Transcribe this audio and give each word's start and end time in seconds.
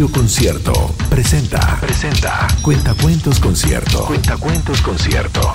Radio 0.00 0.14
Concierto 0.14 0.72
presenta. 1.10 1.78
Presenta. 1.78 2.46
Cuentacuentos 2.62 3.38
Concierto. 3.38 4.06
Cuentacuentos 4.06 4.80
Concierto. 4.80 5.54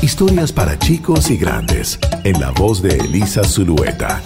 Historias 0.00 0.52
para 0.52 0.78
chicos 0.78 1.28
y 1.28 1.36
grandes. 1.36 1.98
En 2.22 2.38
la 2.38 2.52
voz 2.52 2.80
de 2.80 2.98
Elisa 2.98 3.42
Zulueta. 3.42 4.22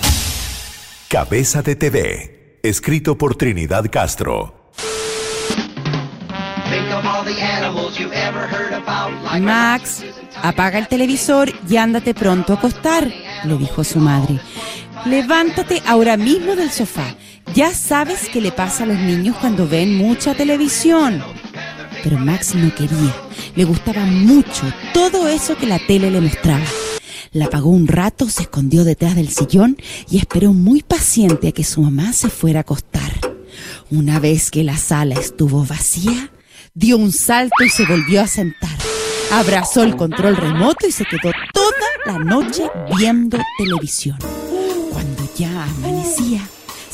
Cabeza 1.08 1.62
de 1.62 1.76
TV. 1.76 2.58
Escrito 2.62 3.16
por 3.16 3.36
Trinidad 3.36 3.86
Castro. 3.90 4.70
Max, 9.40 10.04
apaga 10.42 10.78
el 10.78 10.88
televisor 10.88 11.50
y 11.66 11.78
ándate 11.78 12.12
pronto 12.12 12.52
a 12.52 12.56
acostar, 12.56 13.10
le 13.44 13.56
dijo 13.56 13.82
su 13.82 13.98
madre. 13.98 14.40
Levántate 15.06 15.82
ahora 15.86 16.18
mismo 16.18 16.54
del 16.54 16.70
sofá. 16.70 17.14
Ya 17.54 17.72
sabes 17.72 18.28
qué 18.32 18.40
le 18.40 18.50
pasa 18.50 18.82
a 18.82 18.86
los 18.86 18.98
niños 18.98 19.36
cuando 19.40 19.68
ven 19.68 19.96
mucha 19.96 20.34
televisión. 20.34 21.22
Pero 22.02 22.18
Max 22.18 22.52
no 22.56 22.74
quería. 22.74 23.14
Le 23.54 23.62
gustaba 23.62 24.04
mucho 24.04 24.62
todo 24.92 25.28
eso 25.28 25.56
que 25.56 25.68
la 25.68 25.78
tele 25.78 26.10
le 26.10 26.20
mostraba. 26.20 26.64
La 27.30 27.44
apagó 27.46 27.70
un 27.70 27.86
rato, 27.86 28.28
se 28.28 28.42
escondió 28.42 28.82
detrás 28.82 29.14
del 29.14 29.28
sillón 29.28 29.76
y 30.10 30.18
esperó 30.18 30.52
muy 30.52 30.82
paciente 30.82 31.48
a 31.48 31.52
que 31.52 31.62
su 31.62 31.82
mamá 31.82 32.12
se 32.12 32.28
fuera 32.28 32.58
a 32.58 32.62
acostar. 32.62 33.12
Una 33.88 34.18
vez 34.18 34.50
que 34.50 34.64
la 34.64 34.76
sala 34.76 35.14
estuvo 35.14 35.64
vacía, 35.64 36.32
dio 36.74 36.96
un 36.96 37.12
salto 37.12 37.62
y 37.64 37.68
se 37.68 37.86
volvió 37.86 38.20
a 38.20 38.26
sentar. 38.26 38.76
Abrazó 39.30 39.84
el 39.84 39.94
control 39.94 40.36
remoto 40.36 40.88
y 40.88 40.92
se 40.92 41.04
quedó 41.04 41.32
toda 41.52 41.74
la 42.04 42.18
noche 42.18 42.64
viendo 42.96 43.38
televisión. 43.58 44.18
Cuando 44.90 45.28
ya 45.36 45.64
amanecía, 45.64 46.40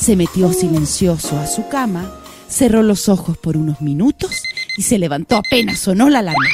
se 0.01 0.15
metió 0.15 0.51
silencioso 0.51 1.37
a 1.37 1.45
su 1.45 1.67
cama, 1.67 2.11
cerró 2.49 2.81
los 2.81 3.07
ojos 3.07 3.37
por 3.37 3.55
unos 3.55 3.81
minutos 3.81 4.31
y 4.75 4.81
se 4.81 4.97
levantó 4.97 5.37
apenas 5.37 5.77
sonó 5.77 6.09
la 6.09 6.19
alarma. 6.19 6.49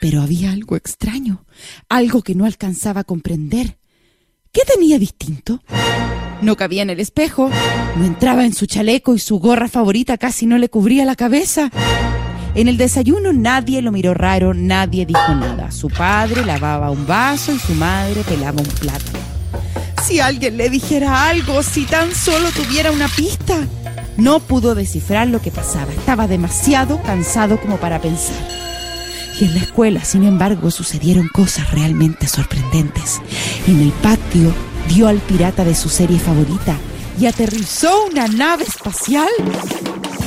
Pero 0.00 0.22
había 0.22 0.52
algo 0.52 0.76
extraño, 0.76 1.44
algo 1.88 2.22
que 2.22 2.36
no 2.36 2.44
alcanzaba 2.44 3.00
a 3.00 3.04
comprender. 3.04 3.78
¿Qué 4.52 4.62
tenía 4.64 5.00
distinto? 5.00 5.60
No 6.40 6.56
cabía 6.56 6.82
en 6.82 6.90
el 6.90 7.00
espejo, 7.00 7.50
no 7.96 8.04
entraba 8.04 8.44
en 8.44 8.54
su 8.54 8.66
chaleco 8.66 9.16
y 9.16 9.18
su 9.18 9.40
gorra 9.40 9.68
favorita 9.68 10.16
casi 10.16 10.46
no 10.46 10.56
le 10.56 10.68
cubría 10.68 11.04
la 11.04 11.16
cabeza. 11.16 11.68
En 12.54 12.68
el 12.68 12.76
desayuno 12.76 13.32
nadie 13.32 13.82
lo 13.82 13.90
miró 13.90 14.14
raro, 14.14 14.54
nadie 14.54 15.04
dijo 15.04 15.34
nada. 15.34 15.72
Su 15.72 15.88
padre 15.88 16.44
lavaba 16.44 16.90
un 16.90 17.08
vaso 17.08 17.52
y 17.52 17.58
su 17.58 17.74
madre 17.74 18.22
pelaba 18.22 18.60
un 18.60 18.68
plátano. 18.68 19.31
Si 20.02 20.18
alguien 20.18 20.56
le 20.56 20.68
dijera 20.68 21.28
algo, 21.28 21.62
si 21.62 21.84
tan 21.84 22.14
solo 22.14 22.50
tuviera 22.50 22.90
una 22.90 23.08
pista. 23.08 23.56
No 24.16 24.40
pudo 24.40 24.74
descifrar 24.74 25.28
lo 25.28 25.40
que 25.40 25.50
pasaba. 25.50 25.92
Estaba 25.92 26.26
demasiado 26.26 27.00
cansado 27.02 27.60
como 27.60 27.76
para 27.76 28.00
pensar. 28.00 28.36
Y 29.40 29.44
en 29.44 29.54
la 29.54 29.60
escuela, 29.60 30.04
sin 30.04 30.24
embargo, 30.24 30.70
sucedieron 30.70 31.28
cosas 31.28 31.70
realmente 31.70 32.26
sorprendentes. 32.26 33.20
En 33.66 33.80
el 33.80 33.90
patio 33.92 34.52
vio 34.88 35.08
al 35.08 35.18
pirata 35.18 35.64
de 35.64 35.74
su 35.74 35.88
serie 35.88 36.18
favorita 36.18 36.76
y 37.18 37.26
aterrizó 37.26 38.06
una 38.06 38.26
nave 38.26 38.64
espacial. 38.64 39.28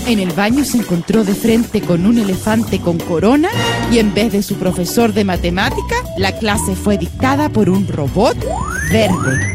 En 0.08 0.20
el 0.20 0.32
baño 0.32 0.64
se 0.64 0.78
encontró 0.78 1.24
de 1.24 1.36
frente 1.36 1.82
con 1.82 2.06
un 2.06 2.18
elefante 2.18 2.80
con 2.80 2.98
corona 2.98 3.50
y 3.92 4.00
en 4.00 4.14
vez 4.14 4.32
de 4.32 4.44
su 4.44 4.56
profesor 4.56 5.14
de 5.14 5.26
matemática, 5.26 5.96
la 6.18 6.32
clase 6.38 6.76
fue 6.76 6.98
dictada 6.98 7.50
por 7.50 7.70
un 7.70 7.88
robot 7.88 8.38
verde. 8.92 9.55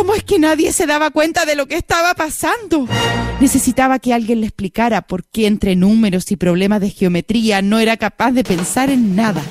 ¿Cómo 0.00 0.14
es 0.14 0.24
que 0.24 0.38
nadie 0.38 0.72
se 0.72 0.86
daba 0.86 1.10
cuenta 1.10 1.44
de 1.44 1.54
lo 1.54 1.66
que 1.66 1.76
estaba 1.76 2.14
pasando? 2.14 2.88
Necesitaba 3.38 3.98
que 3.98 4.14
alguien 4.14 4.40
le 4.40 4.46
explicara 4.46 5.02
por 5.02 5.26
qué 5.26 5.46
entre 5.46 5.76
números 5.76 6.32
y 6.32 6.36
problemas 6.36 6.80
de 6.80 6.88
geometría 6.88 7.60
no 7.60 7.78
era 7.78 7.98
capaz 7.98 8.30
de 8.30 8.42
pensar 8.42 8.88
en 8.88 9.14
nada. 9.14 9.42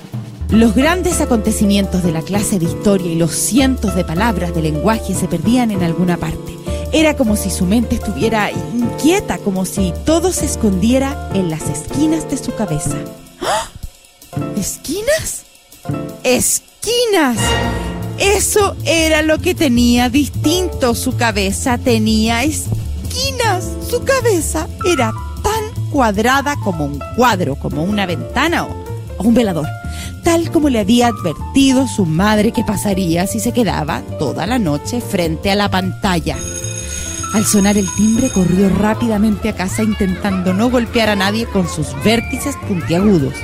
Los 0.50 0.73
grandes 0.73 1.22
acontecimientos 1.22 2.01
de 2.01 2.13
la 2.13 2.23
clase 2.23 2.57
de 2.57 2.66
historia 2.66 3.12
y 3.12 3.16
los 3.16 3.31
cientos 3.31 3.94
de 3.94 4.03
palabras 4.03 4.56
de 4.56 4.63
lenguaje 4.63 5.13
se 5.13 5.28
perdían 5.28 5.69
en 5.69 5.84
alguna 5.84 6.18
parte. 6.18 6.57
Era 6.91 7.16
como 7.16 7.35
si 7.35 7.52
su 7.52 7.68
mente 7.68 7.94
estuviera 7.94 8.50
inquieta, 8.52 9.38
como 9.38 9.66
si 9.66 9.94
todo 10.03 10.31
se 10.31 10.47
escondiera 10.47 11.29
en 11.35 11.52
las 11.52 11.69
esquinas 11.69 12.28
de 12.28 12.38
su 12.38 12.56
cabeza. 12.56 12.97
¡Ah! 13.40 13.69
¿Esquinas? 14.57 15.44
¡Esquinas! 16.23 17.38
Eso 18.19 18.75
era 18.85 19.22
lo 19.22 19.40
que 19.40 19.56
tenía 19.56 20.09
distinto. 20.09 20.94
Su 20.94 21.16
cabeza 21.16 21.78
tenía 21.78 22.44
esquinas. 22.44 23.69
Su 23.90 24.03
cabeza 24.03 24.68
era 24.85 25.13
tan 25.41 25.90
cuadrada 25.90 26.58
como 26.63 26.85
un 26.85 27.00
cuadro, 27.16 27.56
como 27.56 27.84
una 27.84 28.06
ventana 28.06 28.66
o, 28.66 29.24
un 29.24 29.34
velador. 29.34 29.68
Tal 30.24 30.52
como 30.52 30.69
le 30.69 30.79
había 30.79 31.08
advertido 31.08 31.88
su 31.88 32.06
madre 32.06 32.52
que 32.52 32.63
pasaría 32.63 33.25
si 33.25 33.40
se 33.40 33.53
quedaba 33.53 34.02
toda 34.19 34.46
la 34.46 34.59
noche 34.59 35.00
frente 35.00 35.50
a 35.50 35.56
la 35.56 35.72
pantalla. 35.72 36.35
Al 37.34 37.46
sonar 37.46 37.78
el 37.78 37.88
timbre 37.96 38.29
corrió 38.29 38.69
rápidamente 38.69 39.50
a 39.50 39.56
casa 39.56 39.84
intentando 39.84 40.53
no 40.53 40.69
golpear 40.69 41.09
a 41.09 41.16
nadie 41.16 41.46
con 41.46 41.69
sus 41.69 41.88
vértices 42.03 42.56
puntiagudos. 42.68 43.35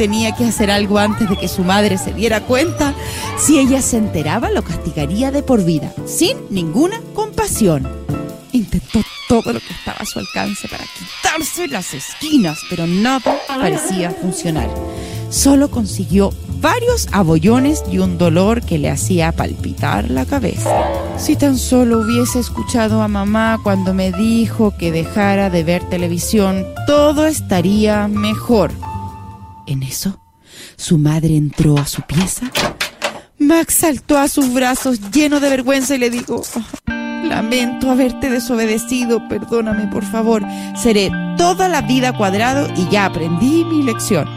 Tenía 0.00 0.34
que 0.34 0.46
hacer 0.46 0.70
algo 0.70 0.96
antes 0.96 1.28
de 1.28 1.36
que 1.36 1.46
su 1.46 1.62
madre 1.62 1.98
se 1.98 2.14
diera 2.14 2.40
cuenta. 2.40 2.94
Si 3.36 3.58
ella 3.58 3.82
se 3.82 3.98
enteraba, 3.98 4.50
lo 4.50 4.62
castigaría 4.62 5.30
de 5.30 5.42
por 5.42 5.62
vida, 5.62 5.92
sin 6.06 6.38
ninguna 6.48 7.02
compasión. 7.12 7.86
Intentó 8.50 9.00
todo 9.28 9.52
lo 9.52 9.60
que 9.60 9.74
estaba 9.74 9.98
a 9.98 10.06
su 10.06 10.18
alcance 10.18 10.68
para 10.68 10.84
quitarse 10.84 11.68
las 11.68 11.92
esquinas, 11.92 12.58
pero 12.70 12.86
nada 12.86 13.36
parecía 13.46 14.10
funcionar. 14.10 14.70
Solo 15.28 15.70
consiguió 15.70 16.32
varios 16.62 17.06
abollones 17.12 17.84
y 17.92 17.98
un 17.98 18.16
dolor 18.16 18.62
que 18.62 18.78
le 18.78 18.88
hacía 18.88 19.32
palpitar 19.32 20.10
la 20.10 20.24
cabeza. 20.24 20.70
Si 21.18 21.36
tan 21.36 21.58
solo 21.58 21.98
hubiese 22.00 22.38
escuchado 22.38 23.02
a 23.02 23.08
mamá 23.08 23.60
cuando 23.62 23.92
me 23.92 24.12
dijo 24.12 24.74
que 24.78 24.92
dejara 24.92 25.50
de 25.50 25.62
ver 25.62 25.86
televisión, 25.90 26.64
todo 26.86 27.26
estaría 27.26 28.08
mejor. 28.08 28.72
En 29.70 29.84
eso, 29.84 30.18
su 30.76 30.98
madre 30.98 31.36
entró 31.36 31.78
a 31.78 31.86
su 31.86 32.02
pieza. 32.02 32.50
Max 33.38 33.74
saltó 33.74 34.18
a 34.18 34.26
sus 34.26 34.52
brazos 34.52 35.12
lleno 35.12 35.38
de 35.38 35.48
vergüenza 35.48 35.94
y 35.94 35.98
le 35.98 36.10
dijo, 36.10 36.42
"Oh, 36.42 36.88
lamento 37.22 37.88
haberte 37.88 38.28
desobedecido, 38.30 39.28
perdóname 39.28 39.86
por 39.86 40.04
favor, 40.04 40.42
seré 40.74 41.12
toda 41.38 41.68
la 41.68 41.82
vida 41.82 42.16
cuadrado 42.16 42.66
y 42.76 42.88
ya 42.88 43.04
aprendí 43.04 43.64
mi 43.64 43.84
lección. 43.84 44.28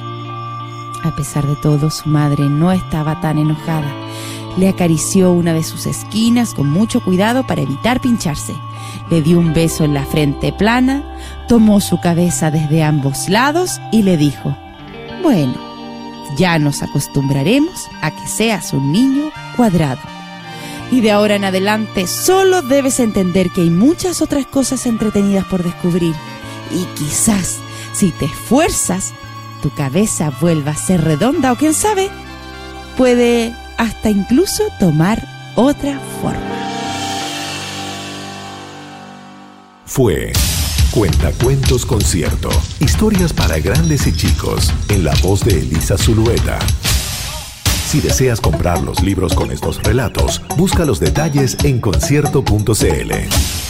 A 1.04 1.16
pesar 1.16 1.48
de 1.48 1.56
todo, 1.64 1.90
su 1.90 2.08
madre 2.10 2.44
no 2.48 2.72
estaba 2.72 3.20
tan 3.20 3.40
enojada. 3.40 3.92
Le 4.56 4.70
acarició 4.70 5.32
una 5.32 5.54
de 5.54 5.64
sus 5.64 5.88
esquinas 5.88 6.54
con 6.54 6.70
mucho 6.70 7.04
cuidado 7.04 7.48
para 7.48 7.64
evitar 7.64 8.00
pincharse. 8.02 8.54
Le 9.10 9.24
dio 9.24 9.40
un 9.40 9.52
beso 9.52 9.84
en 9.84 9.96
la 9.96 10.06
frente 10.06 10.54
plana, 10.54 11.04
tomó 11.48 11.82
su 11.82 12.00
cabeza 12.00 12.52
desde 12.52 12.84
ambos 12.84 13.30
lados 13.30 13.82
y 13.92 14.04
le 14.04 14.16
dijo, 14.16 14.56
bueno, 15.24 15.54
ya 16.36 16.60
nos 16.60 16.84
acostumbraremos 16.84 17.88
a 18.02 18.12
que 18.12 18.28
seas 18.28 18.74
un 18.74 18.92
niño 18.92 19.32
cuadrado. 19.56 20.02
Y 20.92 21.02
de 21.02 21.12
ahora 21.12 21.36
en 21.36 21.46
adelante 21.46 22.06
solo 22.06 22.62
debes 22.62 23.00
entender 23.00 23.50
que 23.50 23.62
hay 23.62 23.70
muchas 23.70 24.22
otras 24.22 24.46
cosas 24.46 24.86
entretenidas 24.86 25.46
por 25.46 25.64
descubrir. 25.64 26.14
Y 26.72 26.84
quizás, 26.98 27.60
si 27.94 28.12
te 28.12 28.26
esfuerzas, 28.26 29.14
tu 29.64 29.72
cabeza 29.72 30.32
vuelva 30.42 30.72
a 30.72 30.76
ser 30.76 31.02
redonda 31.02 31.52
o 31.54 31.56
quién 31.56 31.74
sabe, 31.74 32.10
puede 32.98 33.56
hasta 33.78 34.10
incluso 34.10 34.64
tomar 34.80 35.26
otra 35.56 36.00
forma. 36.22 36.42
Fue 39.86 40.34
Cuentacuentos 40.94 41.88
Concierto. 41.88 42.50
Historias 42.80 43.34
para 43.34 43.57
grandes 43.57 44.06
y 44.06 44.16
chicos. 44.16 44.72
En 44.90 45.04
la 45.04 45.16
voz 45.24 45.44
de 45.44 45.57
Elisa 45.57 45.98
Zulueta. 45.98 46.60
Si 47.88 48.00
deseas 48.00 48.40
comprar 48.40 48.84
los 48.84 49.01
libros 49.01 49.34
con 49.34 49.51
estos 49.51 49.81
relatos, 49.81 50.44
busca 50.56 50.86
los 50.86 51.00
detalles 51.00 51.57
en 51.63 51.81
concierto.cl. 51.81 53.62